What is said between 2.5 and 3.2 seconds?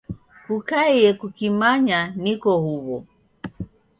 huw'o.